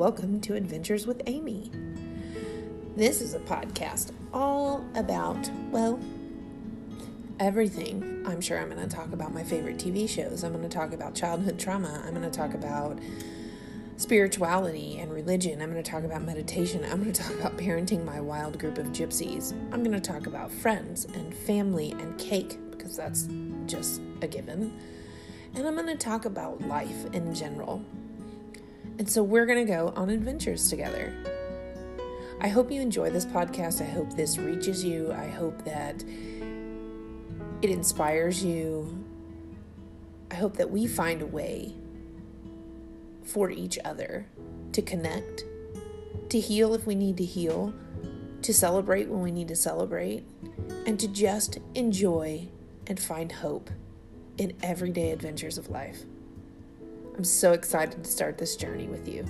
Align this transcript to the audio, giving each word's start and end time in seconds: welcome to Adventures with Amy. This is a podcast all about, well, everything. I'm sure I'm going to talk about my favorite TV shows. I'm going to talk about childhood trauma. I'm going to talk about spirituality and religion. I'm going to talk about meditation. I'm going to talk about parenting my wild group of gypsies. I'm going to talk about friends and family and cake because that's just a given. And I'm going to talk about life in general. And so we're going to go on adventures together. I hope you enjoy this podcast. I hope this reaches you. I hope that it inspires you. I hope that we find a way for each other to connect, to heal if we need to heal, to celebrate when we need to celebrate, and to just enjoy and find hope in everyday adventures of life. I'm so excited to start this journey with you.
welcome 0.00 0.40
to 0.40 0.54
Adventures 0.56 1.06
with 1.06 1.22
Amy. 1.26 1.70
This 2.96 3.20
is 3.20 3.34
a 3.34 3.38
podcast 3.38 4.12
all 4.32 4.84
about, 4.96 5.48
well, 5.70 6.00
everything. 7.38 8.24
I'm 8.26 8.40
sure 8.40 8.58
I'm 8.58 8.70
going 8.70 8.80
to 8.88 8.92
talk 8.92 9.12
about 9.12 9.32
my 9.32 9.44
favorite 9.44 9.76
TV 9.76 10.08
shows. 10.08 10.42
I'm 10.42 10.52
going 10.52 10.68
to 10.68 10.74
talk 10.74 10.92
about 10.92 11.14
childhood 11.14 11.60
trauma. 11.60 12.02
I'm 12.04 12.12
going 12.12 12.28
to 12.28 12.36
talk 12.36 12.54
about 12.54 12.98
spirituality 13.98 14.98
and 14.98 15.12
religion. 15.12 15.62
I'm 15.62 15.70
going 15.70 15.82
to 15.82 15.88
talk 15.90 16.02
about 16.02 16.22
meditation. 16.22 16.82
I'm 16.84 17.00
going 17.00 17.12
to 17.12 17.22
talk 17.22 17.38
about 17.38 17.56
parenting 17.56 18.04
my 18.04 18.20
wild 18.20 18.58
group 18.58 18.78
of 18.78 18.86
gypsies. 18.86 19.52
I'm 19.70 19.84
going 19.84 19.92
to 19.92 20.00
talk 20.00 20.26
about 20.26 20.50
friends 20.50 21.04
and 21.04 21.32
family 21.32 21.92
and 21.92 22.18
cake 22.18 22.58
because 22.70 22.96
that's 22.96 23.28
just 23.66 24.00
a 24.22 24.26
given. 24.26 24.76
And 25.54 25.68
I'm 25.68 25.74
going 25.74 25.86
to 25.86 25.96
talk 25.96 26.24
about 26.24 26.62
life 26.62 27.04
in 27.12 27.32
general. 27.32 27.84
And 29.00 29.08
so 29.08 29.22
we're 29.22 29.46
going 29.46 29.66
to 29.66 29.72
go 29.72 29.94
on 29.96 30.10
adventures 30.10 30.68
together. 30.68 31.10
I 32.38 32.48
hope 32.48 32.70
you 32.70 32.82
enjoy 32.82 33.08
this 33.08 33.24
podcast. 33.24 33.80
I 33.80 33.86
hope 33.86 34.14
this 34.14 34.36
reaches 34.36 34.84
you. 34.84 35.10
I 35.10 35.26
hope 35.26 35.64
that 35.64 36.04
it 37.62 37.70
inspires 37.70 38.44
you. 38.44 39.02
I 40.30 40.34
hope 40.34 40.58
that 40.58 40.70
we 40.70 40.86
find 40.86 41.22
a 41.22 41.26
way 41.26 41.74
for 43.22 43.50
each 43.50 43.78
other 43.86 44.26
to 44.72 44.82
connect, 44.82 45.44
to 46.28 46.38
heal 46.38 46.74
if 46.74 46.86
we 46.86 46.94
need 46.94 47.16
to 47.16 47.24
heal, 47.24 47.72
to 48.42 48.52
celebrate 48.52 49.08
when 49.08 49.22
we 49.22 49.30
need 49.30 49.48
to 49.48 49.56
celebrate, 49.56 50.24
and 50.84 51.00
to 51.00 51.08
just 51.08 51.58
enjoy 51.74 52.48
and 52.86 53.00
find 53.00 53.32
hope 53.32 53.70
in 54.36 54.52
everyday 54.62 55.10
adventures 55.10 55.56
of 55.56 55.70
life. 55.70 56.04
I'm 57.20 57.24
so 57.24 57.52
excited 57.52 58.02
to 58.02 58.10
start 58.10 58.38
this 58.38 58.56
journey 58.56 58.86
with 58.86 59.06
you. 59.06 59.26